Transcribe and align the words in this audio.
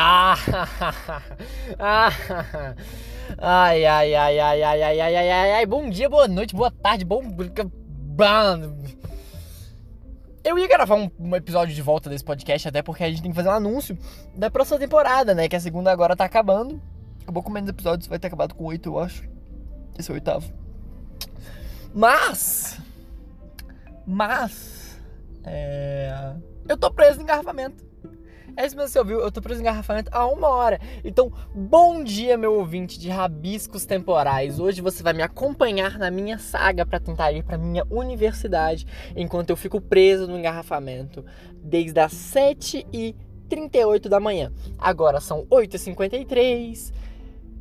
Ah! 0.00 0.36
ah! 1.78 2.10
Ai, 3.38 3.84
ai, 3.84 4.14
ai, 4.14 4.38
ai, 4.38 4.62
ai, 4.62 4.82
ai, 4.82 5.00
ai, 5.00 5.16
ai, 5.16 5.30
ai, 5.30 5.52
ai, 5.52 5.66
bom 5.66 5.90
dia, 5.90 6.08
boa 6.08 6.26
noite, 6.26 6.54
boa 6.54 6.70
tarde, 6.70 7.04
bom. 7.04 7.22
Eu 10.42 10.58
ia 10.58 10.66
gravar 10.66 10.94
um, 10.94 11.10
um, 11.18 11.36
episódio 11.36 11.74
de 11.74 11.82
volta 11.82 12.08
desse 12.08 12.24
podcast, 12.24 12.66
até 12.66 12.82
porque 12.82 13.04
a 13.04 13.10
gente 13.10 13.20
tem 13.20 13.30
que 13.30 13.36
fazer 13.36 13.50
um 13.50 13.52
anúncio 13.52 13.96
da 14.34 14.50
próxima 14.50 14.78
temporada, 14.78 15.34
né? 15.34 15.48
Que 15.48 15.56
a 15.56 15.60
segunda 15.60 15.92
agora 15.92 16.16
tá 16.16 16.24
acabando. 16.24 16.80
Acabou 17.22 17.42
com 17.42 17.50
menos 17.50 17.68
episódios, 17.68 18.08
vai 18.08 18.18
ter 18.18 18.28
acabado 18.28 18.54
com 18.54 18.64
oito, 18.64 18.88
eu 18.88 18.98
acho. 18.98 19.28
Esse 19.98 20.10
é 20.10 20.12
o 20.12 20.14
oitavo. 20.14 20.50
Mas. 21.94 22.80
Mas. 24.06 24.98
É. 25.44 26.34
Eu 26.66 26.76
tô 26.76 26.90
preso 26.90 27.20
em 27.20 27.22
engarrafamento. 27.22 27.89
É 28.56 28.66
isso 28.66 28.76
mesmo 28.76 28.90
você 28.90 28.98
ouviu, 28.98 29.20
eu 29.20 29.30
tô 29.30 29.40
preso 29.40 29.60
em 29.60 29.62
engarrafamento 29.62 30.10
há 30.12 30.26
uma 30.26 30.48
hora. 30.48 30.80
Então, 31.04 31.32
bom 31.54 32.02
dia, 32.02 32.36
meu 32.36 32.54
ouvinte 32.54 32.98
de 32.98 33.08
rabiscos 33.08 33.86
temporais. 33.86 34.58
Hoje 34.58 34.80
você 34.80 35.02
vai 35.02 35.12
me 35.12 35.22
acompanhar 35.22 35.98
na 35.98 36.10
minha 36.10 36.38
saga 36.38 36.84
para 36.84 36.98
tentar 36.98 37.32
ir 37.32 37.44
para 37.44 37.58
minha 37.58 37.84
universidade, 37.90 38.86
enquanto 39.14 39.50
eu 39.50 39.56
fico 39.56 39.80
preso 39.80 40.26
no 40.26 40.38
engarrafamento 40.38 41.24
desde 41.62 42.00
as 42.00 42.12
7h38 42.12 44.08
da 44.08 44.18
manhã. 44.18 44.52
Agora 44.78 45.20
são 45.20 45.46
8h53 45.46 46.92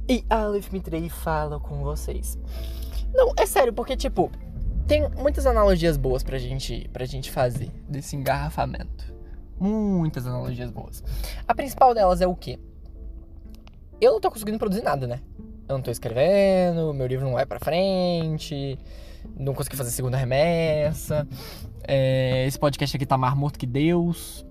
e 0.08 0.26
Aleph 0.30 0.72
Mitrei 0.72 1.08
fala 1.10 1.60
com 1.60 1.84
vocês. 1.84 2.38
Não, 3.14 3.34
é 3.38 3.46
sério, 3.46 3.74
porque 3.74 3.96
tipo, 3.96 4.32
tem 4.88 5.08
muitas 5.10 5.46
analogias 5.46 5.98
boas 5.98 6.24
pra 6.24 6.38
gente, 6.38 6.90
pra 6.92 7.06
gente 7.06 7.30
fazer 7.30 7.72
desse 7.88 8.16
engarrafamento 8.16 9.19
muitas 9.59 10.26
analogias 10.26 10.72
boas. 10.72 11.04
A 11.47 11.53
principal 11.53 11.94
delas 11.94 12.22
é 12.22 12.28
o 12.28 12.36
quê? 12.36 12.59
Eu 14.00 14.14
não 14.14 14.22
tô 14.22 14.31
conseguindo 14.31 14.58
produzir 14.58 14.81
nada, 14.81 15.06
né? 15.06 15.20
Eu 15.67 15.75
não 15.75 15.81
tô 15.81 15.92
escrevendo, 15.92 16.94
meu 16.94 17.06
livro 17.06 17.25
não 17.25 17.34
vai 17.34 17.45
pra 17.45 17.59
frente, 17.59 18.80
não 19.38 19.53
consegui 19.53 19.75
fazer 19.75 19.92
segunda 19.92 20.17
remessa. 20.17 21.28
É, 21.88 22.45
esse 22.47 22.58
podcast 22.58 22.95
aqui 22.95 23.06
tá 23.06 23.17
mais 23.17 23.36
morto 23.36 23.59
que 23.59 23.67
Deus. 23.67 24.45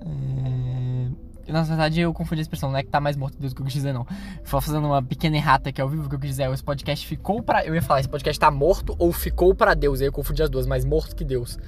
É, 0.00 1.52
na 1.52 1.62
verdade, 1.62 2.00
eu 2.00 2.12
confundi 2.12 2.40
a 2.40 2.42
expressão, 2.42 2.70
não 2.70 2.78
é 2.78 2.82
que 2.82 2.90
tá 2.90 3.00
mais 3.00 3.16
morto 3.16 3.34
que 3.34 3.40
Deus 3.40 3.54
que 3.54 3.60
eu 3.60 3.64
quis 3.64 3.74
dizer, 3.74 3.92
não. 3.92 4.06
Foi 4.42 4.60
fazendo 4.60 4.86
uma 4.86 5.02
pequena 5.02 5.36
errata 5.36 5.68
aqui 5.68 5.80
ao 5.80 5.88
vivo 5.88 6.08
que 6.08 6.14
eu 6.14 6.18
quis 6.18 6.30
dizer. 6.30 6.50
Esse 6.50 6.64
podcast 6.64 7.06
ficou 7.06 7.42
pra. 7.42 7.64
Eu 7.64 7.74
ia 7.74 7.82
falar, 7.82 8.00
esse 8.00 8.08
podcast 8.08 8.38
tá 8.40 8.50
morto 8.50 8.96
ou 8.98 9.12
ficou 9.12 9.54
pra 9.54 9.74
Deus. 9.74 10.00
Aí 10.00 10.08
eu 10.08 10.12
confundi 10.12 10.42
as 10.42 10.50
duas, 10.50 10.66
mais 10.66 10.84
morto 10.84 11.14
que 11.14 11.24
Deus. 11.24 11.58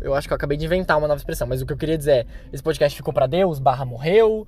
Eu 0.00 0.14
acho 0.14 0.28
que 0.28 0.32
eu 0.32 0.36
acabei 0.36 0.56
de 0.56 0.64
inventar 0.64 0.98
uma 0.98 1.08
nova 1.08 1.18
expressão, 1.18 1.46
mas 1.46 1.62
o 1.62 1.66
que 1.66 1.72
eu 1.72 1.76
queria 1.76 1.96
dizer 1.96 2.12
é: 2.12 2.26
esse 2.52 2.62
podcast 2.62 2.96
ficou 2.96 3.12
para 3.12 3.26
Deus, 3.26 3.58
barra 3.58 3.84
morreu. 3.84 4.46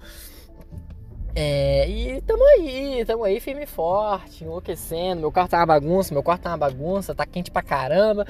É, 1.41 1.89
e 1.89 2.21
tamo 2.23 2.43
aí, 2.45 3.05
tamo 3.07 3.23
aí 3.23 3.39
firme 3.39 3.63
e 3.63 3.67
forte, 3.67 4.43
enlouquecendo. 4.43 5.21
Meu 5.21 5.31
quarto 5.31 5.53
tá 5.53 5.59
uma 5.59 5.67
bagunça, 5.67 6.13
meu 6.13 6.21
quarto 6.21 6.43
tá 6.43 6.51
uma 6.51 6.57
bagunça, 6.57 7.15
tá 7.15 7.25
quente 7.25 7.49
pra 7.49 7.63
caramba. 7.63 8.27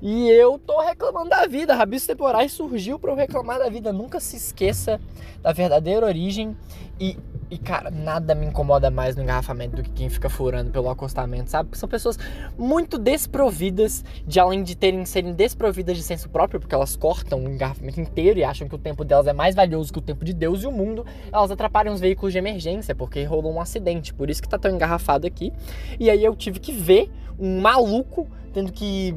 E 0.00 0.30
eu 0.30 0.58
tô 0.58 0.80
reclamando 0.80 1.30
da 1.30 1.44
vida. 1.46 1.74
Rabiscos 1.74 2.06
temporais 2.06 2.52
surgiu 2.52 3.00
para 3.00 3.10
eu 3.10 3.16
reclamar 3.16 3.58
da 3.58 3.68
vida. 3.68 3.92
Nunca 3.92 4.20
se 4.20 4.36
esqueça 4.36 5.00
da 5.42 5.52
verdadeira 5.52 6.06
origem 6.06 6.56
e 7.02 7.18
e, 7.52 7.58
cara, 7.58 7.90
nada 7.90 8.34
me 8.34 8.46
incomoda 8.46 8.90
mais 8.90 9.14
no 9.14 9.22
engarrafamento 9.22 9.76
do 9.76 9.82
que 9.82 9.90
quem 9.90 10.08
fica 10.08 10.30
furando 10.30 10.70
pelo 10.70 10.88
acostamento, 10.88 11.50
sabe? 11.50 11.68
Porque 11.68 11.78
são 11.78 11.86
pessoas 11.86 12.18
muito 12.56 12.96
desprovidas, 12.96 14.02
de 14.26 14.40
além 14.40 14.62
de 14.62 14.74
terem 14.74 15.04
serem 15.04 15.34
desprovidas 15.34 15.98
de 15.98 16.02
senso 16.02 16.30
próprio, 16.30 16.58
porque 16.58 16.74
elas 16.74 16.96
cortam 16.96 17.44
o 17.44 17.50
engarrafamento 17.50 18.00
inteiro 18.00 18.38
e 18.38 18.44
acham 18.44 18.66
que 18.66 18.74
o 18.74 18.78
tempo 18.78 19.04
delas 19.04 19.26
é 19.26 19.34
mais 19.34 19.54
valioso 19.54 19.92
que 19.92 19.98
o 19.98 20.02
tempo 20.02 20.24
de 20.24 20.32
Deus 20.32 20.62
e 20.62 20.66
o 20.66 20.72
mundo. 20.72 21.04
Elas 21.30 21.50
atrapalham 21.50 21.92
os 21.92 22.00
veículos 22.00 22.32
de 22.32 22.38
emergência, 22.38 22.94
porque 22.94 23.22
rolou 23.24 23.52
um 23.52 23.60
acidente. 23.60 24.14
Por 24.14 24.30
isso 24.30 24.40
que 24.40 24.48
tá 24.48 24.56
tão 24.56 24.74
engarrafado 24.74 25.26
aqui. 25.26 25.52
E 26.00 26.08
aí 26.08 26.24
eu 26.24 26.34
tive 26.34 26.58
que 26.58 26.72
ver 26.72 27.10
um 27.38 27.60
maluco 27.60 28.28
tendo 28.52 28.72
que 28.72 29.14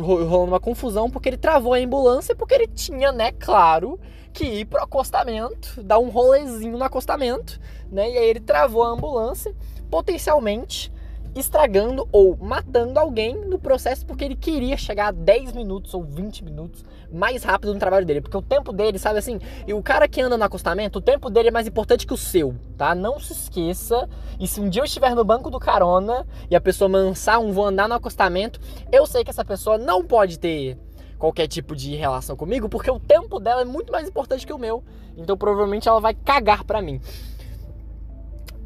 rolando 0.00 0.52
uma 0.52 0.60
confusão 0.60 1.10
porque 1.10 1.28
ele 1.28 1.36
travou 1.36 1.74
a 1.74 1.78
ambulância 1.78 2.34
porque 2.34 2.54
ele 2.54 2.68
tinha, 2.68 3.10
né, 3.10 3.32
claro, 3.32 3.98
que 4.32 4.44
ir 4.44 4.64
pro 4.64 4.82
acostamento, 4.82 5.82
dar 5.82 5.98
um 5.98 6.08
rolezinho 6.08 6.78
no 6.78 6.84
acostamento, 6.84 7.60
né? 7.90 8.10
E 8.10 8.18
aí 8.18 8.28
ele 8.30 8.40
travou 8.40 8.82
a 8.82 8.88
ambulância, 8.88 9.54
potencialmente 9.90 10.91
estragando 11.34 12.08
ou 12.12 12.36
matando 12.36 12.98
alguém 12.98 13.34
no 13.46 13.58
processo 13.58 14.04
porque 14.04 14.24
ele 14.24 14.36
queria 14.36 14.76
chegar 14.76 15.08
a 15.08 15.10
10 15.12 15.52
minutos 15.52 15.94
ou 15.94 16.02
20 16.02 16.44
minutos 16.44 16.84
mais 17.12 17.44
rápido 17.44 17.72
no 17.72 17.78
trabalho 17.78 18.06
dele. 18.06 18.20
Porque 18.20 18.36
o 18.36 18.42
tempo 18.42 18.72
dele, 18.72 18.98
sabe 18.98 19.18
assim, 19.18 19.38
e 19.66 19.74
o 19.74 19.82
cara 19.82 20.08
que 20.08 20.20
anda 20.20 20.36
no 20.36 20.44
acostamento, 20.44 20.98
o 20.98 21.02
tempo 21.02 21.30
dele 21.30 21.48
é 21.48 21.50
mais 21.50 21.66
importante 21.66 22.06
que 22.06 22.14
o 22.14 22.16
seu, 22.16 22.54
tá? 22.76 22.94
Não 22.94 23.20
se 23.20 23.32
esqueça. 23.32 24.08
E 24.40 24.46
se 24.46 24.60
um 24.60 24.68
dia 24.68 24.80
eu 24.80 24.86
estiver 24.86 25.14
no 25.14 25.24
banco 25.24 25.50
do 25.50 25.60
carona 25.60 26.26
e 26.50 26.56
a 26.56 26.60
pessoa 26.60 26.88
mansar 26.88 27.40
um 27.40 27.52
vou 27.52 27.66
andar 27.66 27.88
no 27.88 27.94
acostamento, 27.94 28.60
eu 28.90 29.06
sei 29.06 29.22
que 29.22 29.30
essa 29.30 29.44
pessoa 29.44 29.78
não 29.78 30.04
pode 30.04 30.38
ter 30.38 30.78
qualquer 31.18 31.46
tipo 31.46 31.76
de 31.76 31.94
relação 31.94 32.34
comigo, 32.34 32.68
porque 32.68 32.90
o 32.90 32.98
tempo 32.98 33.38
dela 33.38 33.62
é 33.62 33.64
muito 33.64 33.92
mais 33.92 34.08
importante 34.08 34.46
que 34.46 34.52
o 34.52 34.58
meu. 34.58 34.82
Então 35.16 35.36
provavelmente 35.36 35.88
ela 35.88 36.00
vai 36.00 36.14
cagar 36.14 36.64
pra 36.64 36.82
mim. 36.82 37.00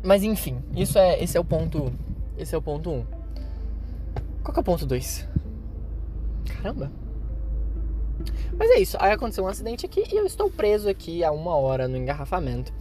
Mas 0.03 0.23
enfim, 0.23 0.63
isso 0.75 0.99
é, 0.99 1.23
esse 1.23 1.37
é 1.37 1.41
o 1.41 1.45
ponto. 1.45 1.93
Esse 2.39 2.55
é 2.55 2.59
o 2.59 2.63
ponto 2.63 2.91
1. 2.91 2.95
Um. 2.95 3.07
Qual 4.43 4.53
que 4.53 4.59
é 4.59 4.63
o 4.63 4.65
ponto 4.65 4.87
2? 4.87 5.29
Caramba. 6.47 6.91
Mas 8.57 8.71
é 8.71 8.79
isso, 8.79 8.97
aí 9.01 9.13
aconteceu 9.13 9.45
um 9.45 9.49
acidente 9.49 9.85
aqui 9.85 10.05
e 10.11 10.17
eu 10.17 10.25
estou 10.25 10.51
preso 10.51 10.89
aqui 10.89 11.23
há 11.23 11.31
uma 11.31 11.55
hora 11.57 11.87
no 11.87 11.97
engarrafamento. 11.97 12.73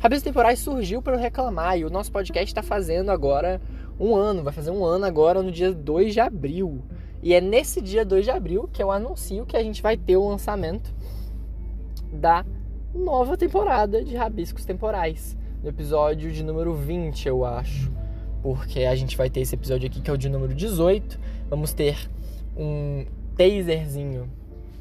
Rabiscos 0.00 0.22
Temporais 0.22 0.58
surgiu 0.58 1.02
para 1.02 1.14
eu 1.14 1.18
reclamar 1.18 1.78
e 1.78 1.84
o 1.84 1.90
nosso 1.90 2.12
podcast 2.12 2.46
está 2.46 2.62
fazendo 2.62 3.10
agora 3.10 3.60
um 3.98 4.14
ano, 4.14 4.44
vai 4.44 4.52
fazer 4.52 4.70
um 4.70 4.84
ano 4.84 5.04
agora 5.04 5.42
no 5.42 5.50
dia 5.50 5.72
2 5.72 6.12
de 6.12 6.20
abril. 6.20 6.82
E 7.22 7.34
é 7.34 7.40
nesse 7.40 7.80
dia 7.80 8.04
2 8.04 8.24
de 8.24 8.30
abril 8.30 8.68
que 8.72 8.82
eu 8.82 8.90
anuncio 8.90 9.46
que 9.46 9.56
a 9.56 9.62
gente 9.62 9.82
vai 9.82 9.96
ter 9.96 10.16
o 10.16 10.28
lançamento 10.28 10.94
da 12.12 12.44
nova 12.94 13.36
temporada 13.36 14.04
de 14.04 14.14
Rabiscos 14.14 14.64
Temporais. 14.64 15.36
No 15.62 15.68
episódio 15.68 16.30
de 16.30 16.44
número 16.44 16.74
20, 16.74 17.26
eu 17.26 17.44
acho. 17.44 17.95
Porque 18.42 18.80
a 18.80 18.94
gente 18.94 19.16
vai 19.16 19.28
ter 19.28 19.40
esse 19.40 19.54
episódio 19.54 19.86
aqui 19.88 20.00
que 20.00 20.10
é 20.10 20.12
o 20.12 20.16
de 20.16 20.28
número 20.28 20.54
18. 20.54 21.18
Vamos 21.48 21.72
ter 21.72 21.96
um 22.56 23.04
taserzinho 23.36 24.30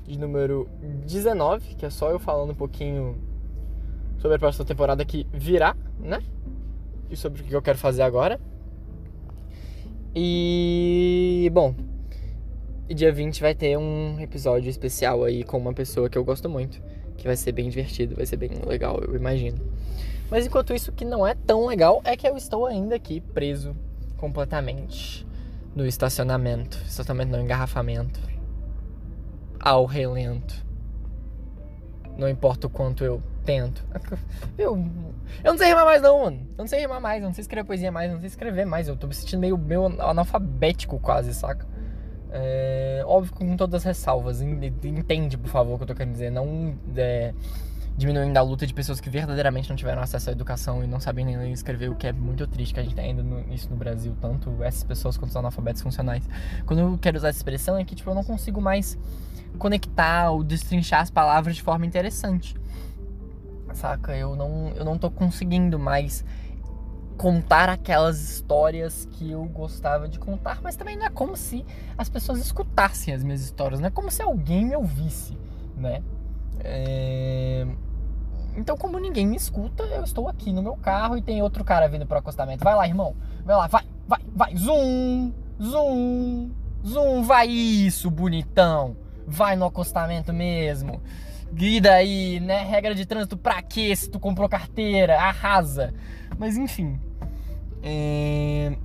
de 0.08 0.18
número 0.20 0.68
19, 1.06 1.76
que 1.76 1.86
é 1.86 1.90
só 1.90 2.12
eu 2.12 2.20
falando 2.20 2.52
um 2.52 2.56
pouquinho 2.56 3.16
sobre 4.20 4.36
a 4.38 4.40
próxima 4.40 4.66
temporada 4.66 5.04
que 5.04 5.28
virá, 5.34 5.76
né? 6.00 6.22
E 7.10 7.16
sobre 7.16 7.42
o 7.42 7.44
que 7.44 7.56
eu 7.56 7.62
quero 7.62 7.78
fazer 7.78 8.02
agora. 8.04 8.40
E 10.16 11.50
bom, 11.54 11.76
dia 12.88 13.12
20 13.12 13.42
vai 13.42 13.54
ter 13.54 13.78
um 13.78 14.20
episódio 14.20 14.70
especial 14.70 15.24
aí 15.24 15.44
com 15.44 15.58
uma 15.58 15.74
pessoa 15.74 16.10
que 16.10 16.18
eu 16.18 16.24
gosto 16.24 16.50
muito, 16.50 16.82
que 17.18 17.26
vai 17.26 17.36
ser 17.36 17.52
bem 17.52 17.70
divertido, 17.70 18.16
vai 18.16 18.26
ser 18.26 18.38
bem 18.38 18.52
legal, 18.66 19.00
eu 19.02 19.16
imagino. 19.16 19.60
Mas 20.30 20.46
enquanto 20.46 20.74
isso, 20.74 20.92
o 20.92 20.94
que 20.94 21.06
não 21.06 21.26
é 21.26 21.36
tão 21.36 21.66
legal 21.66 22.02
é 22.04 22.16
que 22.16 22.28
eu 22.28 22.36
estou 22.36 22.66
ainda 22.66 22.96
aqui 22.96 23.22
preso 23.22 23.76
completamente 24.18 25.26
no 25.76 25.86
estacionamento, 25.86 26.78
estacionamento 26.88 27.32
no 27.38 27.44
engarrafamento, 27.44 28.20
ao 29.60 29.86
relento. 29.86 30.66
Não 32.18 32.30
importa 32.30 32.68
o 32.68 32.70
quanto 32.70 33.04
eu 33.04 33.22
tento. 33.44 33.86
Eu, 34.58 34.76
eu 35.44 35.52
não 35.52 35.58
sei 35.58 35.68
rimar 35.68 35.86
mais 35.86 36.02
não, 36.02 36.24
mano. 36.24 36.40
Eu 36.52 36.60
não 36.60 36.68
sei 36.68 36.80
rimar 36.80 37.02
mais, 37.02 37.22
eu 37.22 37.28
não 37.28 37.34
sei 37.34 37.42
escrever 37.42 37.68
poesia 37.68 37.92
mais, 37.92 38.10
eu 38.10 38.14
não 38.14 38.22
sei 38.22 38.28
escrever 38.28 38.66
mais. 38.66 38.88
Eu 38.88 38.96
tô 38.96 39.06
me 39.06 39.14
sentindo 39.14 39.40
meio, 39.40 39.58
meio 39.58 39.86
analfabético 40.02 40.98
quase, 41.00 41.34
saca? 41.34 41.68
É, 42.32 43.04
óbvio 43.06 43.34
com 43.34 43.56
todas 43.56 43.82
as 43.82 43.84
ressalvas. 43.84 44.42
Entende, 44.42 45.38
por 45.38 45.50
favor, 45.50 45.76
o 45.76 45.78
que 45.78 45.84
eu 45.84 45.88
tô 45.88 45.94
querendo 45.94 46.14
dizer. 46.14 46.32
Não 46.32 46.76
é, 46.96 47.34
diminuindo 47.98 48.36
a 48.38 48.42
luta 48.42 48.68
de 48.68 48.74
pessoas 48.74 49.00
que 49.00 49.10
verdadeiramente 49.10 49.70
não 49.70 49.76
tiveram 49.76 50.02
acesso 50.02 50.30
à 50.30 50.34
educação 50.34 50.84
e 50.84 50.88
não 50.88 51.00
sabem 51.00 51.24
nem 51.24 51.38
ler 51.38 51.50
e 51.50 51.54
escrever, 51.54 51.90
o 51.90 51.96
que 51.96 52.08
é 52.08 52.12
muito 52.12 52.46
triste 52.46 52.74
que 52.74 52.80
a 52.80 52.84
gente 52.84 52.96
tá 52.96 53.02
ainda 53.02 53.24
no, 53.24 53.54
isso 53.54 53.70
no 53.70 53.76
Brasil, 53.76 54.16
tanto 54.20 54.62
essas 54.64 54.84
pessoas 54.84 55.18
quanto 55.18 55.30
os 55.30 55.38
analfabetos 55.38 55.82
funcionais. 55.82 56.28
Quando 56.66 56.80
eu 56.80 56.98
quero 56.98 57.18
usar 57.18 57.30
essa 57.30 57.40
expressão 57.40 57.78
é 57.78 57.86
que 57.86 57.96
tipo, 57.96 58.10
eu 58.10 58.16
não 58.16 58.24
consigo 58.24 58.60
mais 58.60 58.98
conectar 59.58 60.32
ou 60.32 60.44
destrinchar 60.44 61.02
as 61.02 61.10
palavras 61.10 61.56
de 61.56 61.62
forma 61.62 61.86
interessante. 61.86 62.56
Saca? 63.74 64.16
Eu 64.16 64.36
não, 64.36 64.74
eu 64.76 64.86
não 64.86 64.98
tô 64.98 65.10
conseguindo 65.10 65.80
mais 65.80 66.24
contar 67.18 67.70
aquelas 67.70 68.22
histórias 68.22 69.08
que 69.12 69.32
eu 69.32 69.44
gostava 69.46 70.08
de 70.08 70.20
contar, 70.20 70.60
mas 70.62 70.76
também 70.76 70.98
não 70.98 71.06
é 71.06 71.10
como 71.10 71.38
se 71.38 71.66
as 71.98 72.10
pessoas 72.10 72.40
escutassem 72.40 73.14
as 73.14 73.24
minhas 73.24 73.42
histórias, 73.42 73.80
não 73.80 73.88
é 73.88 73.92
como 73.92 74.12
se 74.12 74.22
alguém 74.22 74.66
me 74.66 74.76
ouvisse, 74.76 75.38
né? 75.78 76.04
É... 76.60 77.66
Então, 78.56 78.78
como 78.78 78.98
ninguém 78.98 79.28
me 79.28 79.36
escuta, 79.36 79.84
eu 79.84 80.04
estou 80.04 80.30
aqui 80.30 80.54
no 80.54 80.62
meu 80.62 80.76
carro 80.78 81.18
e 81.18 81.22
tem 81.22 81.42
outro 81.42 81.64
cara 81.64 81.88
vindo 81.88 82.06
pro 82.06 82.18
acostamento. 82.18 82.64
Vai 82.64 82.76
lá, 82.76 82.88
irmão. 82.88 83.16
Vai 83.44 83.56
lá, 83.56 83.68
vai, 83.68 83.84
vai, 84.08 84.22
vai. 84.34 84.56
Zoom, 84.56 85.34
zoom, 85.62 86.52
zoom. 86.86 87.24
Vai 87.24 87.48
isso, 87.48 88.10
bonitão. 88.10 88.96
Vai 89.28 89.56
no 89.56 89.66
acostamento 89.66 90.32
mesmo. 90.32 91.02
E 91.58 91.82
daí, 91.82 92.40
né? 92.40 92.64
Regra 92.64 92.96
de 92.96 93.06
trânsito 93.06 93.38
pra 93.38 93.62
quê? 93.62 93.96
Se 93.96 94.10
tu 94.10 94.20
comprou 94.20 94.48
carteira, 94.48 95.20
arrasa. 95.20 95.94
Mas 96.38 96.58
enfim. 96.58 97.00
É, 97.84 98.76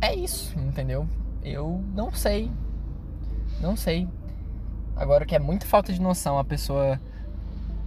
é 0.00 0.14
isso, 0.14 0.58
entendeu? 0.58 1.06
Eu 1.44 1.82
não 1.94 2.12
sei. 2.12 2.50
Não 3.60 3.76
sei. 3.76 4.08
Agora 4.96 5.24
que 5.24 5.34
é 5.34 5.38
muita 5.38 5.66
falta 5.66 5.92
de 5.92 6.00
noção 6.00 6.38
a 6.38 6.44
pessoa 6.44 7.00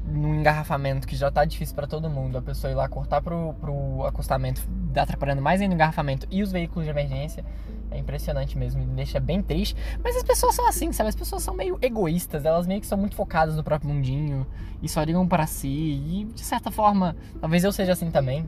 num 0.08 0.36
engarrafamento 0.36 1.08
que 1.08 1.16
já 1.16 1.32
tá 1.32 1.44
difícil 1.46 1.76
para 1.76 1.88
todo 1.88 2.10
mundo, 2.10 2.38
a 2.38 2.42
pessoa 2.42 2.72
ir 2.72 2.76
lá 2.76 2.88
cortar 2.88 3.22
pro, 3.22 3.54
pro 3.60 4.06
acostamento, 4.06 4.62
atrapalhando 4.96 5.42
mais 5.42 5.62
ainda 5.62 5.74
o 5.74 5.76
engarrafamento 5.76 6.28
e 6.30 6.44
os 6.44 6.52
veículos 6.52 6.86
de 6.86 6.92
emergência. 6.92 7.44
É 7.92 7.98
impressionante 7.98 8.58
mesmo, 8.58 8.84
me 8.84 8.94
deixa 8.94 9.20
bem 9.20 9.42
triste. 9.42 9.76
Mas 10.04 10.16
as 10.18 10.24
pessoas 10.24 10.54
são 10.56 10.68
assim, 10.68 10.92
sabe? 10.92 11.10
As 11.10 11.16
pessoas 11.16 11.42
são 11.44 11.54
meio 11.54 11.78
egoístas, 11.82 12.44
elas 12.44 12.68
meio 12.68 12.82
que 12.82 12.88
são 12.88 12.98
muito 12.98 13.16
focadas 13.16 13.56
no 13.56 13.64
próprio 13.64 13.90
mundinho 13.90 14.46
e 14.82 14.90
só 14.90 15.02
ligam 15.02 15.26
para 15.28 15.48
si. 15.48 15.68
E 15.68 16.26
de 16.26 16.42
certa 16.42 16.70
forma, 16.70 17.16
talvez 17.40 17.64
eu 17.64 17.72
seja 17.72 17.94
assim 17.94 18.12
também. 18.12 18.46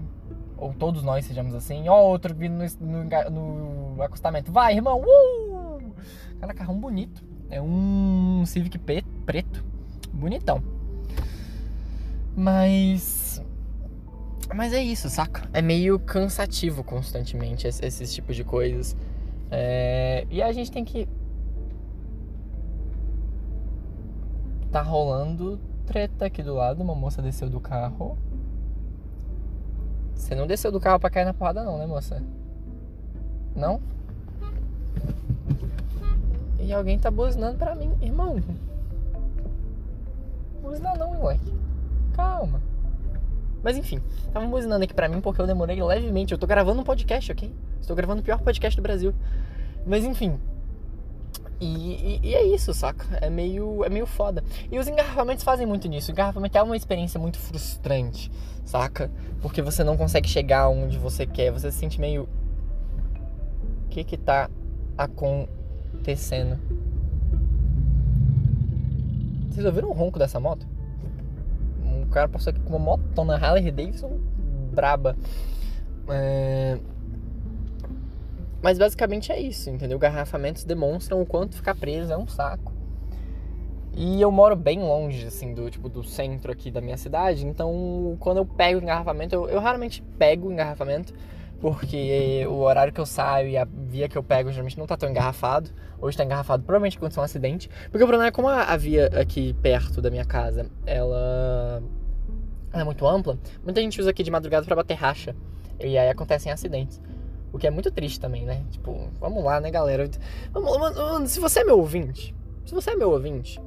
Ou 0.57 0.73
todos 0.73 1.03
nós 1.03 1.25
sejamos 1.25 1.53
assim. 1.53 1.87
Ó, 1.87 2.01
outro 2.01 2.33
vindo 2.33 2.65
no, 2.81 3.03
no, 3.03 3.95
no 3.95 4.01
acostamento. 4.01 4.51
Vai, 4.51 4.75
irmão! 4.75 5.01
Uh! 5.01 5.93
Cara, 6.39 6.53
carrão 6.53 6.77
bonito. 6.77 7.23
É 7.49 7.61
um 7.61 8.43
Civic 8.45 8.77
preto. 9.25 9.63
Bonitão. 10.13 10.61
Mas. 12.35 13.41
Mas 14.53 14.73
é 14.73 14.81
isso, 14.81 15.09
saca? 15.09 15.49
É 15.53 15.61
meio 15.61 15.99
cansativo 15.99 16.83
constantemente 16.83 17.67
esses, 17.67 18.13
tipos 18.13 18.35
de 18.35 18.43
coisas. 18.43 18.95
É... 19.49 20.25
E 20.29 20.41
a 20.41 20.51
gente 20.51 20.71
tem 20.71 20.83
que. 20.83 21.07
Tá 24.71 24.81
rolando 24.81 25.59
treta 25.85 26.25
aqui 26.25 26.43
do 26.43 26.53
lado. 26.53 26.81
Uma 26.81 26.95
moça 26.95 27.21
desceu 27.21 27.49
do 27.49 27.59
carro. 27.59 28.17
Você 30.13 30.35
não 30.35 30.47
desceu 30.47 30.71
do 30.71 30.79
carro 30.79 30.99
pra 30.99 31.09
cair 31.09 31.25
na 31.25 31.33
porrada, 31.33 31.63
não, 31.63 31.77
né, 31.77 31.85
moça? 31.85 32.21
Não? 33.55 33.81
E 36.67 36.73
alguém 36.73 36.99
tá 36.99 37.09
buzinando 37.09 37.57
pra 37.57 37.73
mim, 37.73 37.95
irmão. 38.01 38.43
Buzina 40.61 40.93
não, 40.95 41.13
moleque. 41.13 41.53
Calma. 42.13 42.61
Mas 43.63 43.77
enfim, 43.77 44.01
estavam 44.25 44.49
buzinando 44.49 44.83
aqui 44.83 44.93
pra 44.93 45.07
mim 45.07 45.21
porque 45.21 45.39
eu 45.39 45.47
demorei 45.47 45.81
levemente. 45.81 46.33
Eu 46.33 46.37
tô 46.37 46.45
gravando 46.45 46.81
um 46.81 46.83
podcast, 46.83 47.31
ok? 47.31 47.55
Estou 47.79 47.95
gravando 47.95 48.19
o 48.19 48.23
pior 48.23 48.41
podcast 48.41 48.75
do 48.75 48.83
Brasil. 48.83 49.15
Mas 49.85 50.03
enfim. 50.03 50.37
E, 51.61 51.67
e, 51.67 52.19
e, 52.21 52.35
é 52.35 52.45
isso, 52.45 52.73
saca? 52.73 53.17
É 53.21 53.29
meio, 53.29 53.85
é 53.85 53.89
meio 53.89 54.05
foda. 54.05 54.43
E 54.69 54.77
os 54.77 54.89
engarrafamentos 54.89 55.45
fazem 55.45 55.65
muito 55.65 55.87
nisso. 55.87 56.11
O 56.11 56.13
engarrafamento 56.13 56.57
é 56.57 56.61
uma 56.61 56.75
experiência 56.75 57.17
muito 57.17 57.39
frustrante, 57.39 58.29
saca? 58.65 59.09
Porque 59.41 59.61
você 59.61 59.85
não 59.85 59.95
consegue 59.95 60.27
chegar 60.27 60.67
onde 60.67 60.97
você 60.97 61.25
quer. 61.25 61.49
Você 61.49 61.71
se 61.71 61.77
sente 61.77 61.97
meio. 61.97 62.27
O 63.85 63.89
que 63.89 64.03
que 64.03 64.17
tá 64.17 64.49
acontecendo? 65.87 66.59
Vocês 69.49 69.65
ouviram 69.65 69.89
o 69.89 69.93
ronco 69.93 70.19
dessa 70.19 70.39
moto? 70.39 70.65
Um 71.83 72.07
cara 72.09 72.29
passou 72.29 72.51
aqui 72.51 72.59
com 72.59 72.69
uma 72.69 72.79
motona 72.79 73.35
Harley 73.35 73.71
Davidson 73.71 74.19
braba. 74.71 75.15
É... 76.09 76.77
Mas 78.61 78.77
basicamente 78.77 79.31
é 79.31 79.39
isso, 79.39 79.69
entendeu? 79.69 79.97
Garrafamentos 79.97 80.63
demonstram 80.63 81.21
o 81.21 81.25
quanto 81.25 81.55
ficar 81.55 81.75
preso 81.75 82.13
é 82.13 82.17
um 82.17 82.27
saco. 82.27 82.73
E 83.95 84.21
eu 84.21 84.31
moro 84.31 84.55
bem 84.55 84.79
longe, 84.79 85.25
assim, 85.25 85.55
do 85.55 85.69
tipo 85.71 85.89
do 85.89 86.03
centro 86.03 86.51
aqui 86.51 86.69
da 86.69 86.79
minha 86.79 86.97
cidade, 86.97 87.47
então 87.47 88.15
quando 88.19 88.37
eu 88.37 88.45
pego 88.45 88.79
engarrafamento, 88.79 89.33
eu, 89.33 89.49
eu 89.49 89.59
raramente 89.59 90.03
pego 90.19 90.51
engarrafamento, 90.51 91.13
porque 91.59 92.45
o 92.47 92.59
horário 92.59 92.93
que 92.93 93.01
eu 93.01 93.05
saio 93.05 93.49
e 93.49 93.57
a 93.57 93.65
via 93.65 94.07
que 94.07 94.17
eu 94.17 94.23
pego 94.23 94.51
geralmente 94.51 94.77
não 94.77 94.85
tá 94.85 94.95
tão 94.95 95.09
engarrafado. 95.09 95.69
Hoje 95.99 96.15
tá 96.15 96.23
engarrafado, 96.23 96.63
provavelmente 96.63 96.97
aconteceu 96.97 97.21
um 97.21 97.25
acidente. 97.25 97.69
Porque 97.91 98.03
o 98.03 98.07
problema 98.07 98.27
é 98.27 98.31
como 98.31 98.47
a, 98.47 98.77
via 98.77 99.07
aqui 99.19 99.53
perto 99.61 100.01
da 100.01 100.11
minha 100.11 100.25
casa, 100.25 100.69
ela, 100.85 101.81
ela 102.71 102.81
é 102.81 102.85
muito 102.85 103.07
ampla, 103.07 103.39
muita 103.63 103.81
gente 103.81 103.99
usa 103.99 104.11
aqui 104.11 104.21
de 104.21 104.29
madrugada 104.29 104.65
para 104.65 104.75
bater 104.75 104.93
racha. 104.93 105.35
E 105.79 105.97
aí 105.97 106.09
acontecem 106.09 106.51
acidentes. 106.51 107.01
O 107.51 107.57
que 107.57 107.65
é 107.65 107.71
muito 107.71 107.89
triste 107.89 108.19
também, 108.19 108.45
né? 108.45 108.63
Tipo, 108.69 109.09
vamos 109.19 109.43
lá, 109.43 109.59
né, 109.59 109.71
galera? 109.71 110.09
Vamos, 110.51 111.31
se 111.31 111.39
você 111.39 111.61
é 111.61 111.63
meu 111.63 111.79
ouvinte, 111.79 112.35
se 112.65 112.73
você 112.73 112.91
é 112.91 112.95
meu 112.95 113.09
ouvinte 113.09 113.59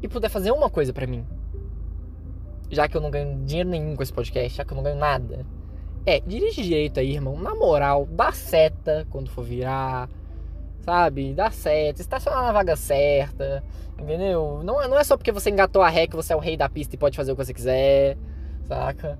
e 0.00 0.08
puder 0.08 0.28
fazer 0.28 0.50
uma 0.50 0.68
coisa 0.68 0.92
para 0.92 1.06
mim, 1.06 1.24
já 2.70 2.88
que 2.88 2.96
eu 2.96 3.00
não 3.00 3.10
ganho 3.10 3.44
dinheiro 3.44 3.68
nenhum 3.68 3.94
com 3.94 4.02
esse 4.02 4.12
podcast, 4.12 4.56
já 4.56 4.64
que 4.64 4.72
eu 4.72 4.76
não 4.76 4.82
ganho 4.82 4.96
nada, 4.96 5.46
é, 6.04 6.20
dirige 6.20 6.62
direito 6.62 7.00
aí, 7.00 7.12
irmão. 7.12 7.36
Na 7.38 7.54
moral, 7.54 8.06
dá 8.10 8.32
seta 8.32 9.06
quando 9.10 9.30
for 9.30 9.44
virar, 9.44 10.08
sabe? 10.80 11.32
Dá 11.32 11.50
seta, 11.50 12.00
estacionar 12.00 12.42
na 12.42 12.52
vaga 12.52 12.76
certa, 12.76 13.62
entendeu? 13.98 14.60
Não, 14.64 14.82
é, 14.82 14.88
não 14.88 14.98
é 14.98 15.04
só 15.04 15.16
porque 15.16 15.32
você 15.32 15.50
engatou 15.50 15.82
a 15.82 15.88
ré 15.88 16.06
que 16.06 16.16
você 16.16 16.32
é 16.32 16.36
o 16.36 16.40
rei 16.40 16.56
da 16.56 16.68
pista 16.68 16.94
e 16.94 16.98
pode 16.98 17.16
fazer 17.16 17.32
o 17.32 17.36
que 17.36 17.44
você 17.44 17.54
quiser, 17.54 18.16
saca? 18.64 19.18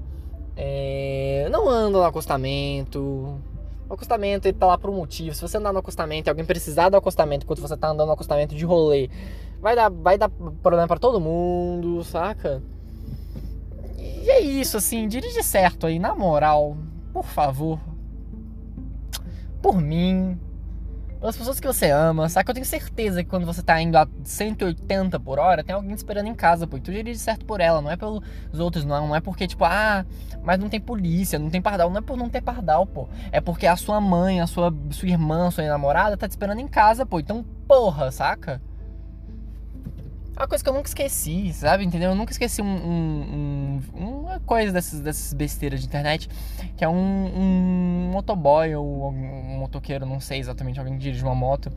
É, 0.57 1.49
não 1.51 1.69
anda 1.69 1.99
no 1.99 2.05
acostamento, 2.05 3.41
o 3.89 3.95
acostamento 3.95 4.49
ele 4.49 4.57
tá 4.57 4.67
lá 4.67 4.79
por 4.79 4.91
um 4.91 4.95
motivo. 4.95 5.35
Se 5.35 5.43
você 5.43 5.59
andar 5.59 5.73
no 5.73 5.79
acostamento 5.79 6.29
e 6.29 6.31
alguém 6.31 6.45
precisar 6.45 6.89
do 6.89 6.97
acostamento 6.97 7.45
enquanto 7.45 7.61
você 7.61 7.77
tá 7.77 7.89
andando 7.89 8.07
no 8.07 8.15
acostamento 8.15 8.55
de 8.55 8.65
rolê, 8.65 9.09
vai 9.61 9.77
dar, 9.77 9.91
vai 9.91 10.19
dar 10.19 10.31
problema 10.31 10.89
para 10.89 10.99
todo 10.99 11.21
mundo, 11.21 12.03
saca? 12.03 12.63
E 14.23 14.31
é 14.31 14.41
isso, 14.41 14.77
assim, 14.77 15.09
dirige 15.09 15.43
certo 15.43 15.85
aí, 15.85 15.99
na 15.99 16.15
moral, 16.15 16.77
por 17.13 17.25
favor. 17.25 17.81
Por 19.61 19.81
mim, 19.81 20.39
pelas 21.19 21.37
pessoas 21.37 21.59
que 21.59 21.67
você 21.67 21.91
ama, 21.91 22.29
sabe? 22.29 22.49
Eu 22.49 22.55
tenho 22.55 22.65
certeza 22.65 23.25
que 23.25 23.29
quando 23.29 23.45
você 23.45 23.65
tá 23.65 23.83
indo 23.83 23.97
a 23.97 24.07
180 24.23 25.19
por 25.19 25.41
hora, 25.41 25.65
tem 25.65 25.75
alguém 25.75 25.93
esperando 25.93 26.29
em 26.29 26.37
casa, 26.37 26.69
pô. 26.69 26.77
E 26.77 26.81
tu 26.81 26.93
dirige 26.93 27.19
certo 27.19 27.45
por 27.45 27.61
ela, 27.61 27.83
não 27.83 27.91
é 27.91 27.97
pelos 27.97 28.23
outros, 28.57 28.85
não. 28.85 29.09
Não 29.09 29.17
é 29.17 29.21
porque, 29.21 29.49
tipo, 29.49 29.65
ah, 29.65 30.07
mas 30.41 30.57
não 30.57 30.69
tem 30.69 30.81
polícia, 30.81 31.37
não 31.37 31.51
tem 31.51 31.61
pardal. 31.61 31.91
Não 31.91 31.99
é 31.99 32.01
por 32.01 32.17
não 32.17 32.29
ter 32.29 32.43
pardal, 32.43 32.87
pô. 32.87 33.09
É 33.33 33.41
porque 33.41 33.67
a 33.67 33.75
sua 33.75 34.01
mãe, 34.01 34.41
a 34.41 34.47
sua, 34.47 34.73
sua 34.91 35.09
irmã, 35.09 35.51
sua 35.51 35.67
namorada 35.67 36.17
tá 36.17 36.29
te 36.29 36.31
esperando 36.31 36.61
em 36.61 36.69
casa, 36.69 37.05
pô. 37.05 37.19
Então, 37.19 37.45
porra, 37.67 38.13
saca? 38.13 38.63
É 40.35 40.41
uma 40.41 40.49
coisa 40.49 40.65
que 40.65 40.71
eu 40.71 40.75
nunca 40.75 40.89
esqueci, 40.89 41.53
sabe? 41.53 41.85
Entendeu? 41.85 42.11
Eu 42.11 42.17
nunca 42.17 42.33
esqueci 42.33 42.63
um, 42.63 42.67
um, 42.67 43.81
um, 43.95 44.21
uma 44.21 44.41
coisa 44.41 44.73
dessas, 44.73 45.01
dessas 45.01 45.33
besteiras 45.35 45.81
de 45.81 45.87
internet, 45.87 46.29
que 46.77 46.85
é 46.85 46.89
um, 46.89 48.11
motoboy 48.11 48.75
ou 48.75 49.11
um 49.11 49.59
motoqueiro, 49.59 50.07
não 50.07 50.21
sei 50.21 50.39
exatamente, 50.39 50.79
alguém 50.79 50.95
que 50.95 51.01
dirige 51.01 51.23
uma 51.23 51.35
moto. 51.35 51.71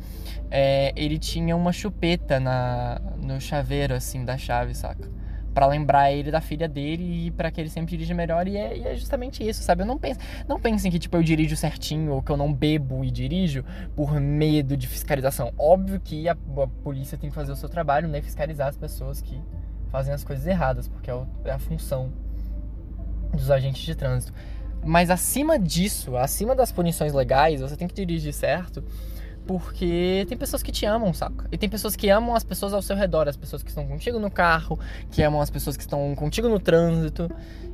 É, 0.50 0.94
ele 0.96 1.20
tinha 1.20 1.56
uma 1.56 1.74
chupeta 1.74 2.40
na, 2.40 3.02
no 3.22 3.42
chaveiro, 3.42 3.94
assim, 3.94 4.24
da 4.24 4.38
chave, 4.38 4.74
saca? 4.74 5.10
Para 5.56 5.68
lembrar 5.68 6.12
ele 6.12 6.30
da 6.30 6.42
filha 6.42 6.68
dele 6.68 7.28
e 7.28 7.32
para 7.32 7.50
que 7.50 7.62
ele 7.62 7.70
sempre 7.70 7.92
dirija 7.92 8.14
melhor. 8.14 8.46
E 8.46 8.58
é, 8.58 8.78
e 8.78 8.86
é, 8.86 8.96
justamente 8.96 9.48
isso, 9.48 9.64
sabe? 9.64 9.84
Eu 9.84 9.86
não 9.86 9.98
penso, 9.98 10.20
não 10.50 10.60
pensem 10.60 10.92
que 10.92 11.00
tipo 11.00 11.16
eu 11.16 11.24
dirijo 11.24 11.56
certinho 11.56 12.12
ou 12.12 12.22
que 12.22 12.30
eu 12.30 12.36
não 12.36 12.54
bebo 12.54 13.06
e 13.06 13.10
dirijo 13.10 13.64
por 13.96 14.20
medo 14.20 14.76
de 14.76 14.86
fiscalização. 14.86 15.54
Óbvio 15.58 16.00
que 16.02 16.28
a, 16.28 16.34
a 16.34 16.68
polícia 16.84 17.18
tem 17.18 17.30
que 17.30 17.36
fazer 17.36 17.54
o 17.54 17.56
seu 17.56 17.70
trabalho, 17.70 18.10
né? 18.10 18.22
Fiscalizar 18.22 18.68
as 18.68 18.76
pessoas 18.76 19.22
que 19.22 19.42
fazem 19.90 20.14
as 20.14 20.26
coisas 20.26 20.46
erradas, 20.46 20.90
porque 20.90 21.10
é, 21.10 21.16
o, 21.16 21.26
é 21.46 21.52
a 21.52 21.60
função 21.60 22.12
dos 23.32 23.50
agentes 23.50 23.82
de 23.82 23.96
trânsito. 23.96 24.34
Mas 24.84 25.10
acima 25.10 25.58
disso, 25.58 26.18
acima 26.18 26.54
das 26.54 26.70
punições 26.70 27.14
legais, 27.14 27.62
você 27.62 27.78
tem 27.78 27.88
que 27.88 27.96
dirigir 27.96 28.34
certo 28.34 28.84
porque 29.46 30.26
tem 30.28 30.38
pessoas 30.38 30.64
que 30.64 30.72
te 30.72 30.86
amam, 30.86 31.14
saca? 31.14 31.46
E 31.52 31.58
tem 31.58 31.70
pessoas 31.70 31.96
que 31.96 32.10
amam 32.10 32.36
as 32.36 32.44
pessoas 32.44 32.74
ao 32.74 32.82
seu 32.82 32.96
redor, 32.96 33.28
as 33.28 33.38
pessoas 33.38 33.62
que 33.62 33.70
estão 33.70 33.86
contigo 33.88 34.20
no 34.20 34.32
carro, 34.32 34.80
que 35.12 35.22
amam 35.22 35.40
as 35.40 35.50
pessoas 35.50 35.78
que 35.78 35.84
estão 35.84 36.16
contigo 36.16 36.50
no 36.50 36.60
trânsito. 36.60 37.30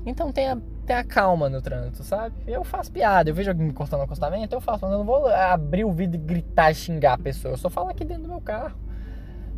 Então 0.05 0.31
tenha, 0.31 0.61
tenha 0.85 1.03
calma 1.03 1.49
no 1.49 1.61
trânsito, 1.61 2.03
sabe? 2.03 2.35
Eu 2.45 2.63
faço 2.63 2.91
piada, 2.91 3.29
eu 3.29 3.33
vejo 3.33 3.49
alguém 3.49 3.67
me 3.67 3.73
cortando 3.73 3.99
no 3.99 4.05
acostamento, 4.05 4.53
eu 4.53 4.61
faço, 4.61 4.83
mas 4.83 4.91
eu 4.91 4.99
não 4.99 5.05
vou 5.05 5.27
abrir 5.27 5.85
o 5.85 5.91
vidro 5.91 6.19
e 6.19 6.23
gritar 6.23 6.71
e 6.71 6.75
xingar 6.75 7.13
a 7.13 7.17
pessoa. 7.17 7.53
Eu 7.53 7.57
só 7.57 7.69
falo 7.69 7.89
aqui 7.89 8.03
dentro 8.03 8.23
do 8.23 8.29
meu 8.29 8.41
carro. 8.41 8.77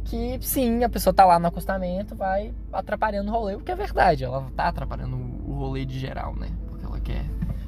Que 0.05 0.37
sim, 0.41 0.83
a 0.83 0.89
pessoa 0.89 1.13
tá 1.13 1.23
lá 1.25 1.39
no 1.39 1.47
acostamento, 1.47 2.13
vai 2.13 2.53
atrapalhando 2.73 3.31
o 3.31 3.33
rolê, 3.33 3.55
o 3.55 3.61
que 3.61 3.71
é 3.71 3.75
verdade, 3.75 4.25
ela 4.25 4.45
tá 4.55 4.67
atrapalhando 4.67 5.15
o 5.15 5.53
rolê 5.53 5.85
de 5.85 5.97
geral, 5.97 6.35
né? 6.35 6.49
Porque 6.67 6.85
ela 6.85 6.99
quer 6.99 7.25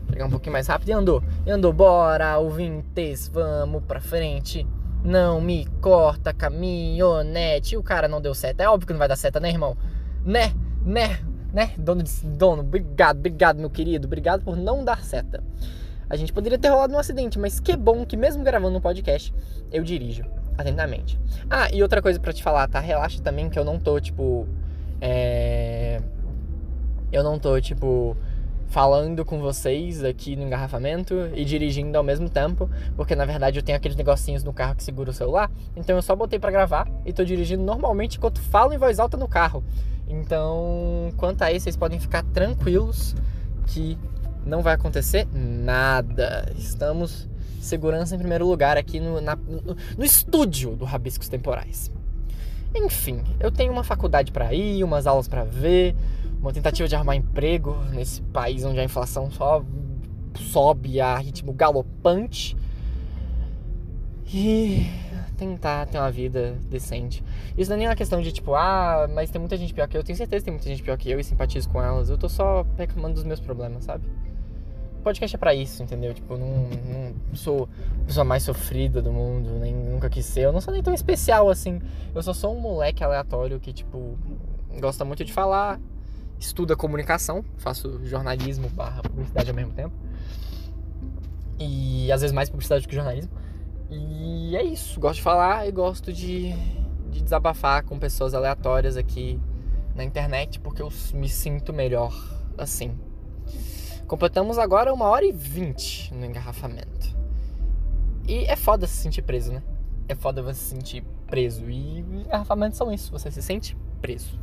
Pegar 0.08 0.26
um 0.26 0.30
pouquinho 0.30 0.54
mais 0.54 0.68
rápido 0.68 0.90
e 0.90 0.94
andou. 0.94 1.24
E 1.46 1.52
andou, 1.52 1.74
bora, 1.74 2.38
ouvintes, 2.38 3.28
vamos 3.28 3.84
pra 3.84 4.00
frente. 4.00 4.66
Não 5.04 5.42
me 5.42 5.66
corta, 5.82 6.34
caminhonete. 6.34 7.76
E 7.76 7.78
o 7.78 7.84
cara 7.84 8.08
não 8.08 8.22
deu 8.22 8.34
seta. 8.34 8.64
É 8.64 8.70
óbvio 8.70 8.88
que 8.88 8.94
não 8.94 9.00
vai 9.00 9.08
dar 9.08 9.16
seta, 9.16 9.40
né, 9.40 9.50
irmão? 9.50 9.78
Né? 10.24 10.54
Né? 10.84 11.20
Né? 11.54 11.72
Dono, 11.78 12.04
dono, 12.24 12.62
obrigado, 12.62 13.18
obrigado, 13.18 13.60
meu 13.60 13.70
querido. 13.70 14.08
Obrigado 14.08 14.44
por 14.44 14.56
não 14.58 14.84
dar 14.84 15.04
seta. 15.04 15.44
A 16.10 16.16
gente 16.16 16.32
poderia 16.34 16.58
ter 16.58 16.70
rolado 16.70 16.94
um 16.94 17.00
acidente, 17.00 17.40
mas 17.40 17.60
que 17.60 17.76
bom 17.76 18.06
que 18.06 18.16
mesmo 18.16 18.44
gravando 18.44 18.78
um 18.78 18.82
podcast, 18.82 19.34
eu 19.72 19.84
dirijo. 19.84 20.24
atentamente. 20.58 21.20
Ah, 21.50 21.68
e 21.74 21.82
outra 21.82 22.02
coisa 22.02 22.20
para 22.20 22.34
te 22.34 22.42
falar, 22.44 22.68
tá? 22.68 22.80
Relaxa 22.80 23.22
também 23.22 23.50
que 23.50 23.58
eu 23.58 23.66
não 23.66 23.80
tô, 23.80 24.00
tipo. 24.00 24.48
É... 25.02 26.02
Eu 27.12 27.24
não 27.24 27.40
tô, 27.40 27.60
tipo 27.60 28.18
falando 28.68 29.24
com 29.24 29.40
vocês 29.40 30.04
aqui 30.04 30.36
no 30.36 30.44
engarrafamento 30.44 31.30
e 31.34 31.46
dirigindo 31.46 31.98
ao 31.98 32.04
mesmo 32.04 32.30
tempo, 32.30 32.70
porque 32.96 33.16
na 33.16 33.26
verdade 33.26 33.60
eu 33.60 33.64
tenho 33.64 33.78
aqueles 33.78 33.96
negocinhos 33.96 34.44
no 34.44 34.52
carro 34.52 34.76
que 34.76 34.84
segura 34.84 35.10
o 35.10 35.14
celular, 35.14 35.50
então 35.76 35.96
eu 35.96 36.02
só 36.02 36.16
botei 36.16 36.40
para 36.40 36.52
gravar 36.52 36.88
e 37.06 37.14
tô 37.14 37.24
dirigindo 37.24 37.64
normalmente 37.64 38.18
enquanto 38.18 38.42
falo 38.42 38.74
em 38.74 38.78
voz 38.78 39.00
alta 39.00 39.18
no 39.18 39.28
carro. 39.28 39.64
Então, 40.08 41.12
quanto 41.18 41.42
a 41.42 41.52
isso, 41.52 41.64
vocês 41.64 41.76
podem 41.76 42.00
ficar 42.00 42.24
tranquilos 42.24 43.16
que 43.68 43.98
não 44.46 44.62
vai 44.62 44.76
acontecer 44.76 45.28
nada. 45.34 46.52
Estamos 46.58 47.28
segurança 47.60 48.16
em 48.16 48.20
primeiro 48.20 48.48
lugar 48.48 48.78
aqui 48.78 49.00
no, 49.00 49.20
na, 49.20 49.36
no, 49.36 49.76
no 49.98 50.06
estúdio 50.06 50.76
do 50.76 50.86
Rabiscos 50.86 51.28
Temporais. 51.28 51.92
Enfim, 52.76 53.24
eu 53.40 53.50
tenho 53.50 53.72
uma 53.72 53.84
faculdade 53.84 54.32
para 54.32 54.54
ir, 54.54 54.84
umas 54.84 55.08
aulas 55.08 55.28
para 55.28 55.44
ver, 55.44 55.96
uma 56.42 56.52
tentativa 56.52 56.88
de 56.88 56.96
arrumar 56.96 57.16
emprego 57.16 57.76
nesse 57.92 58.22
país 58.22 58.66
onde 58.66 58.80
a 58.80 58.84
inflação 58.84 59.32
só 59.32 59.64
sobe 60.36 61.00
a 61.00 61.16
ritmo 61.18 61.54
galopante 61.54 62.58
e 64.28 64.86
tentar 65.38 65.86
ter 65.86 65.98
uma 65.98 66.12
vida 66.12 66.58
decente. 66.70 67.24
Isso 67.58 67.70
não 67.70 67.76
é 67.76 67.80
nem 67.80 67.88
uma 67.88 67.96
questão 67.96 68.22
de 68.22 68.32
tipo, 68.32 68.54
ah, 68.56 69.08
mas 69.14 69.30
tem 69.30 69.40
muita 69.40 69.56
gente 69.58 69.74
pior 69.74 69.88
que 69.88 69.98
eu. 69.98 70.04
Tenho 70.04 70.18
certeza 70.18 70.42
que 70.42 70.46
tem 70.46 70.54
muita 70.54 70.68
gente 70.68 70.84
pior 70.84 70.98
que 70.98 71.10
eu 71.10 71.20
e 71.20 71.24
simpatizo 71.24 71.70
com 71.70 71.82
elas. 71.82 72.10
Eu 72.10 72.18
tô 72.18 72.28
só 72.28 72.66
reclamando 72.78 73.16
dos 73.16 73.24
meus 73.24 73.40
problemas, 73.40 73.86
sabe? 73.86 74.06
Podcast 75.06 75.36
é 75.36 75.38
pra 75.38 75.54
isso, 75.54 75.84
entendeu? 75.84 76.16
Tipo, 76.16 76.36
não, 76.36 76.68
não 76.68 77.36
sou 77.36 77.70
a 78.02 78.06
pessoa 78.08 78.24
mais 78.24 78.42
sofrida 78.42 79.04
do 79.04 79.12
mundo, 79.12 79.60
nem 79.60 79.72
nunca 79.72 80.10
quis 80.10 80.26
ser. 80.26 80.46
Eu 80.46 80.52
não 80.52 80.60
sou 80.60 80.74
nem 80.74 80.82
tão 80.82 80.96
especial 80.96 81.48
assim. 81.48 81.80
Eu 82.16 82.24
só 82.24 82.34
sou 82.34 82.58
um 82.58 82.60
moleque 82.60 83.04
aleatório 83.04 83.60
que, 83.60 83.72
tipo, 83.72 84.18
gosta 84.80 85.06
muito 85.06 85.24
de 85.24 85.32
falar, 85.32 85.80
estuda 86.40 86.76
comunicação, 86.76 87.46
faço 87.56 88.04
jornalismo 88.04 88.68
barra 88.70 89.04
publicidade 89.04 89.48
ao 89.48 89.56
mesmo 89.56 89.74
tempo. 89.74 89.94
E 91.60 92.12
às 92.12 92.22
vezes 92.22 92.34
mais 92.34 92.50
publicidade 92.50 92.88
que 92.88 92.96
jornalismo. 92.96 93.32
E 93.92 94.56
é 94.56 94.64
isso, 94.64 95.00
gosto 95.00 95.18
de 95.18 95.22
falar 95.22 95.68
e 95.68 95.72
gosto 95.72 96.12
de, 96.12 96.52
de 97.12 97.22
desabafar 97.22 97.84
com 97.86 98.00
pessoas 98.00 98.34
aleatórias 98.34 98.98
aqui 98.98 99.40
na 99.94 100.04
internet 100.04 100.60
porque 100.60 100.82
eu 100.82 100.92
me 101.14 101.30
sinto 101.30 101.72
melhor 101.72 102.12
assim. 102.58 102.98
Completamos 104.08 104.60
agora 104.60 104.94
uma 104.94 105.06
hora 105.06 105.26
e 105.26 105.32
vinte 105.32 106.14
no 106.14 106.26
engarrafamento. 106.26 107.16
E 108.28 108.46
é 108.46 108.56
foda 108.56 108.86
se 108.86 108.98
sentir 108.98 109.22
preso, 109.22 109.52
né? 109.52 109.64
É 110.08 110.16
foda 110.16 110.42
você 110.42 110.60
se 110.60 110.76
sentir 110.76 111.04
preso. 111.28 111.70
E 111.70 112.00
engarrafamentos 112.00 112.78
são 112.78 112.92
isso, 112.92 113.12
você 113.12 113.32
se 113.32 113.42
sente 113.42 113.76
preso. 114.02 114.40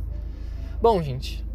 Bom, 0.81 1.01
gente, 1.01 1.45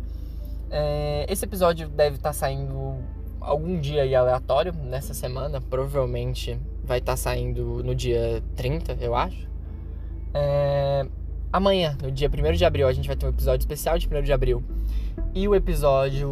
é, 0.70 1.26
esse 1.28 1.44
episódio 1.44 1.88
deve 1.88 2.16
estar 2.16 2.30
tá 2.30 2.32
saindo 2.32 2.96
algum 3.40 3.78
dia 3.78 4.02
aí 4.02 4.14
aleatório 4.14 4.72
nessa 4.72 5.12
semana. 5.12 5.60
Provavelmente 5.60 6.58
vai 6.84 6.98
estar 6.98 7.12
tá 7.12 7.16
saindo 7.16 7.82
no 7.84 7.94
dia 7.94 8.42
30, 8.56 8.96
eu 9.00 9.14
acho. 9.14 9.48
É, 10.32 11.06
amanhã, 11.52 11.96
no 12.02 12.10
dia 12.10 12.28
1 12.28 12.52
de 12.52 12.64
abril, 12.64 12.88
a 12.88 12.92
gente 12.92 13.06
vai 13.06 13.16
ter 13.16 13.26
um 13.26 13.30
episódio 13.30 13.64
especial 13.64 13.98
de 13.98 14.08
1 14.08 14.22
de 14.22 14.32
abril. 14.32 14.62
E 15.34 15.46
o 15.46 15.54
episódio 15.54 16.28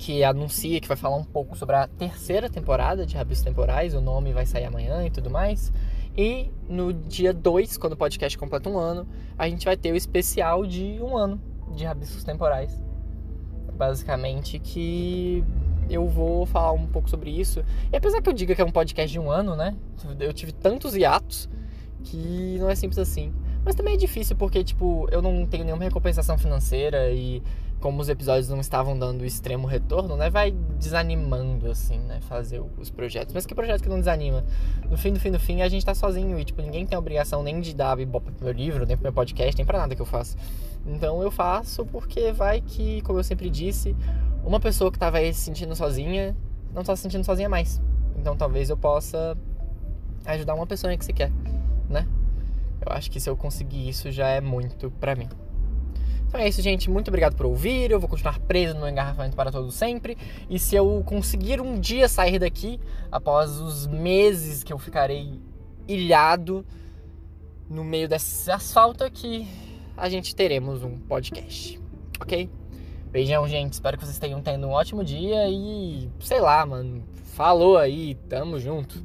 que 0.00 0.24
anuncia, 0.24 0.80
que 0.80 0.88
vai 0.88 0.96
falar 0.96 1.16
um 1.16 1.24
pouco 1.24 1.54
sobre 1.54 1.76
a 1.76 1.86
terceira 1.86 2.48
temporada 2.48 3.04
de 3.04 3.14
Rabiscos 3.18 3.44
Temporais. 3.44 3.94
O 3.94 4.00
nome 4.00 4.32
vai 4.32 4.46
sair 4.46 4.64
amanhã 4.64 5.04
e 5.04 5.10
tudo 5.10 5.28
mais. 5.28 5.70
E 6.16 6.50
no 6.66 6.90
dia 6.90 7.34
2, 7.34 7.76
quando 7.76 7.92
o 7.92 7.96
podcast 7.98 8.36
completa 8.38 8.70
um 8.70 8.78
ano, 8.78 9.06
a 9.36 9.46
gente 9.46 9.66
vai 9.66 9.76
ter 9.76 9.92
o 9.92 9.96
especial 9.96 10.64
de 10.64 10.98
um 11.02 11.18
ano 11.18 11.38
de 11.76 11.84
rabiscos 11.84 12.24
temporais. 12.24 12.82
Basicamente 13.74 14.58
que 14.58 15.44
eu 15.90 16.08
vou 16.08 16.46
falar 16.46 16.72
um 16.72 16.86
pouco 16.86 17.10
sobre 17.10 17.30
isso. 17.30 17.62
E 17.92 17.96
apesar 17.96 18.22
que 18.22 18.28
eu 18.30 18.32
diga 18.32 18.54
que 18.54 18.62
é 18.62 18.64
um 18.64 18.72
podcast 18.72 19.12
de 19.12 19.20
um 19.20 19.30
ano, 19.30 19.54
né? 19.54 19.76
Eu 20.18 20.32
tive 20.32 20.52
tantos 20.52 20.96
hiatos 20.96 21.46
que 22.04 22.56
não 22.58 22.70
é 22.70 22.74
simples 22.74 22.98
assim. 22.98 23.34
Mas 23.62 23.74
também 23.74 23.94
é 23.94 23.98
difícil 23.98 24.34
porque, 24.34 24.64
tipo, 24.64 25.06
eu 25.10 25.20
não 25.20 25.44
tenho 25.44 25.64
nenhuma 25.64 25.84
recompensação 25.84 26.38
financeira 26.38 27.10
e 27.12 27.42
como 27.80 28.00
os 28.00 28.08
episódios 28.08 28.48
não 28.48 28.60
estavam 28.60 28.98
dando 28.98 29.24
extremo 29.24 29.66
retorno, 29.66 30.16
né? 30.16 30.28
Vai 30.28 30.50
desanimando, 30.78 31.70
assim, 31.70 31.98
né? 31.98 32.20
Fazer 32.22 32.62
os 32.78 32.90
projetos. 32.90 33.34
Mas 33.34 33.46
que 33.46 33.54
projeto 33.54 33.82
que 33.82 33.88
não 33.88 33.98
desanima? 33.98 34.44
No 34.88 34.96
fim, 34.98 35.12
do 35.12 35.18
fim, 35.18 35.30
do 35.30 35.40
fim, 35.40 35.62
a 35.62 35.68
gente 35.68 35.84
tá 35.84 35.94
sozinho 35.94 36.38
e, 36.38 36.44
tipo, 36.44 36.60
ninguém 36.60 36.86
tem 36.86 36.96
obrigação 36.98 37.42
nem 37.42 37.60
de 37.60 37.74
dar 37.74 37.98
ibope 37.98 38.30
pro 38.32 38.44
meu 38.44 38.52
livro, 38.52 38.86
nem 38.86 38.96
pro 38.96 39.04
meu 39.04 39.12
podcast, 39.12 39.56
nem 39.56 39.64
pra 39.64 39.78
nada 39.78 39.96
que 39.96 40.02
eu 40.02 40.06
faço. 40.06 40.36
Então 40.86 41.22
eu 41.22 41.30
faço 41.30 41.84
porque 41.86 42.32
vai 42.32 42.60
que, 42.60 43.00
como 43.02 43.18
eu 43.18 43.24
sempre 43.24 43.48
disse, 43.48 43.96
uma 44.44 44.60
pessoa 44.60 44.90
que 44.90 44.96
estava 44.96 45.18
aí 45.18 45.32
se 45.32 45.40
sentindo 45.40 45.74
sozinha 45.74 46.36
não 46.72 46.82
está 46.82 46.94
se 46.94 47.02
sentindo 47.02 47.24
sozinha 47.24 47.48
mais. 47.48 47.80
Então 48.16 48.36
talvez 48.36 48.70
eu 48.70 48.76
possa 48.76 49.36
ajudar 50.26 50.54
uma 50.54 50.66
pessoa 50.66 50.94
que 50.96 51.04
se 51.04 51.12
quer, 51.12 51.32
né? 51.88 52.06
Eu 52.84 52.92
acho 52.92 53.10
que 53.10 53.20
se 53.20 53.28
eu 53.28 53.36
conseguir 53.36 53.88
isso 53.88 54.10
já 54.10 54.28
é 54.28 54.40
muito 54.40 54.90
pra 54.92 55.14
mim. 55.14 55.28
Então 56.30 56.40
é 56.40 56.48
isso, 56.48 56.62
gente. 56.62 56.88
Muito 56.88 57.08
obrigado 57.08 57.34
por 57.34 57.44
ouvir. 57.44 57.90
Eu 57.90 57.98
vou 57.98 58.08
continuar 58.08 58.38
preso 58.38 58.78
no 58.78 58.88
engarrafamento 58.88 59.34
para 59.34 59.50
todo 59.50 59.68
sempre. 59.72 60.16
E 60.48 60.60
se 60.60 60.76
eu 60.76 61.02
conseguir 61.04 61.60
um 61.60 61.78
dia 61.78 62.08
sair 62.08 62.38
daqui, 62.38 62.78
após 63.10 63.58
os 63.60 63.88
meses 63.88 64.62
que 64.62 64.72
eu 64.72 64.78
ficarei 64.78 65.40
ilhado 65.88 66.64
no 67.68 67.82
meio 67.82 68.08
desse 68.08 68.48
asfalto 68.48 69.02
aqui, 69.02 69.44
a 69.96 70.08
gente 70.08 70.32
teremos 70.36 70.84
um 70.84 70.96
podcast, 70.98 71.80
ok? 72.20 72.48
Beijão, 73.10 73.48
gente. 73.48 73.72
Espero 73.72 73.98
que 73.98 74.04
vocês 74.04 74.20
tenham 74.20 74.40
tendo 74.40 74.68
um 74.68 74.70
ótimo 74.70 75.02
dia 75.02 75.48
e 75.48 76.08
sei 76.20 76.40
lá, 76.40 76.64
mano. 76.64 77.02
Falou 77.34 77.76
aí, 77.76 78.14
tamo 78.28 78.60
junto. 78.60 79.04